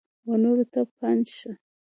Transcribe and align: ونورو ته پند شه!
ونورو 0.29 0.65
ته 0.73 0.81
پند 0.97 1.25
شه! 1.35 1.51